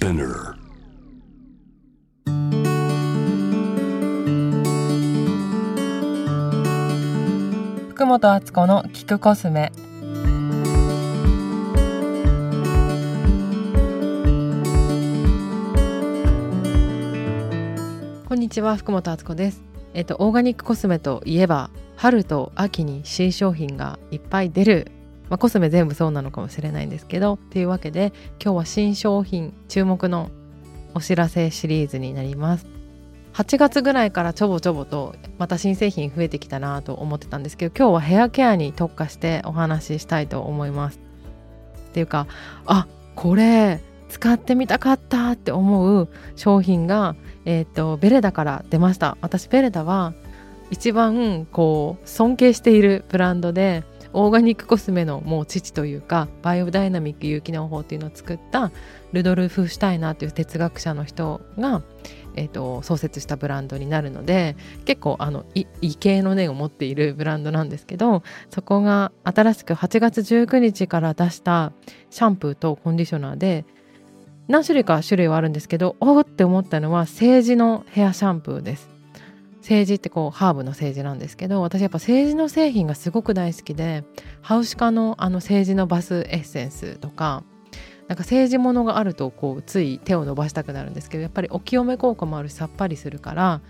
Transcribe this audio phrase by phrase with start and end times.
[0.00, 0.54] Spinner.
[7.90, 9.70] 福本敦子の聞くコスメ。
[18.26, 19.62] こんにちは福本敦子です。
[19.92, 24.92] えっとオーガニックコスメといえば春と秋に新商品がいっぱい出る
[25.30, 28.12] まあ、コスメ全部そうなのかもしれないんですけどっていうわけで
[28.42, 30.30] 今日は新商品注目の
[30.92, 32.66] お知らせシリーズになります。
[33.32, 40.98] 8月ぐらいからちょぼちょぼとまた新製品増えてきたなと思ってたんですけど今日はヘアケアに特化してお話ししたいと思います。
[41.90, 42.26] っていうか
[42.66, 49.16] あこれ使ってみたかったって思う商品が、えーと、とベレダから出ました。
[49.20, 50.12] 私ベレダは
[50.72, 58.70] 一番こう尊敬しているブランドでオーガニックコスメのもう父というかバイオダイナミック有機能法っていうのを作った
[59.12, 61.82] ルドルフ・シュタイナーという哲学者の人が、
[62.36, 71.72] えーと、創設したブランドになるので結構あの異形の念を持っているブランドなんですけどそこが新しく8月19日から出した
[72.10, 73.64] シャンプーとコンディショナーで
[74.48, 78.99] 何種類か種類はあるんですけどおおって思ったのは政治のヘアシャンプーです。
[79.70, 84.02] 政治ってこうハーブの政治なんですけど私やっぱ政治の製品がすごく大好きで
[84.42, 87.44] ハウシカのあの政治のバスエッセンスとか
[88.08, 93.60] なんか政治ものがあるとこうつい手を伸ばしたくなるんですけどやっぱりお清め効果もあるしさっぱりするから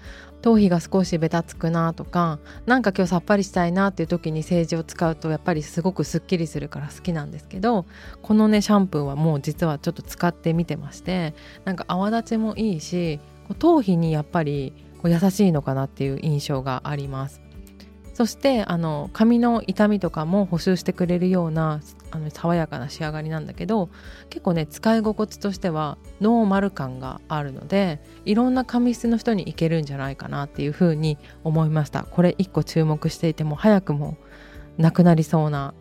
[0.41, 7.85] 頭皮が少しベタつくなとかなんか今日さっぱりしたいなっていう時に政治を使うとやっぱりすごくすっきりするから好きなんですけど
[8.23, 11.35] このねシャンプーはもう実はちょっと使ってみてまして
[11.67, 13.21] なんか泡立ちもいいし
[13.59, 17.41] 頭皮にやっぱりこう優しいのかなっていう印象があります。
[18.13, 23.89] そしてあの髪の痛みとかも補修してくれるようなあの爽やかな仕上がりなんだけど
[24.29, 32.05] 結構ね使い心地としてはノーマル感があるのでいろんな髪質の人にいけるんじゃないかなっていうふうに思いました。
[32.05, 34.19] これ1個注目していても早くも
[34.77, 35.73] なくなりそうな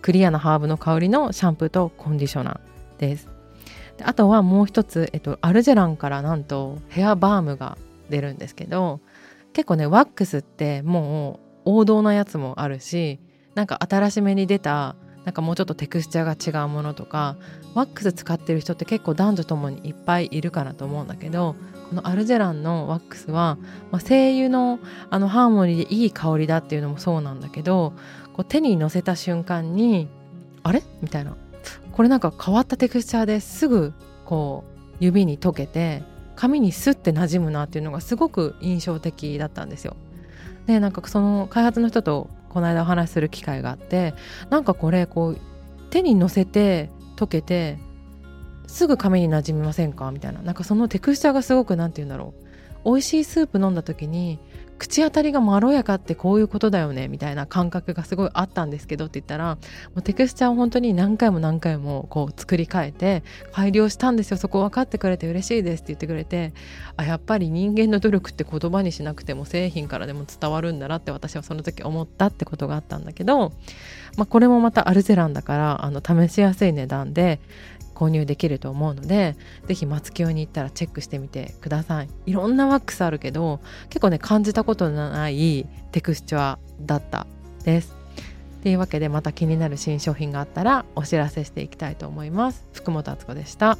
[0.00, 3.28] クリアなハーブの香りのシャンプーとコンディショナーです。
[4.02, 7.76] あとはもう一つ、えっと、アルジェランからなんとヘアバームが
[8.12, 9.00] 出るんですけど
[9.52, 13.18] 結構ねワックスってもう王道なやつもあるし
[13.56, 17.36] なんか新しめに出たなんかもうちょっとテクスチャーが違うものとか
[17.74, 21.56] ワックス使ってる人って結構男女ともにいっぱいいるかなと思うんだけど
[21.90, 23.58] このアルジェランのワックスは、
[23.90, 24.78] まあ、精油の
[25.10, 27.92] あのハーモニーでいい香りだっていうのもそうなんだけど
[28.32, 30.08] こう手に乗せた瞬間に
[30.62, 30.82] あれ？
[31.02, 31.36] みたいな。
[31.92, 33.92] これなんか変わったテクスチャーですぐ
[34.24, 36.02] こう指に溶けて
[36.36, 39.96] 髪にスッて馴染むなっていうのがすごく印象的だったんですよ。
[40.66, 44.14] でなんかその開発の人とこの間お話しする機会があって
[44.50, 45.38] なんかこれこう
[45.90, 47.78] 手にのせて溶けて
[48.66, 50.10] すぐ髪に馴染みませんか？
[50.12, 50.40] みたいな。
[50.40, 52.32] なんかそのテクスチャーがすごく何て言うんだろ
[52.84, 52.92] う。
[52.92, 54.38] 美味しいスープ飲んだ時に
[54.78, 59.58] 口当たりがまろやかってこういうことだよねみたいな感覚がすごいあったんですけどって言ったらも
[59.96, 63.22] うテクスチャーを本当に何回も何回もこう作り変えて
[63.52, 64.36] 改良したんですよ。
[64.36, 66.52] そこ分かってくれて嬉しいですって言ってくれて
[66.96, 73.52] あやっぱり人間の努力って言葉にしなくても製品からでも伝わるんだなって私はその時思ったってことがあったんだけど、
[74.16, 77.40] まあ、これもまたアルゼランだからあの試しやすい値段で
[77.94, 79.36] 購入できると思うので
[79.66, 82.08] 是非松清に行ったらチェックしてみてください。
[82.26, 87.26] いろんなワックスあるけど結構ね感じたことのないテクスチャーだった
[87.64, 87.94] です。
[88.62, 92.66] というわけでまた気になる新商品があったらお知らせしていきたいと思います。
[92.72, 93.76] 福本敦子でした。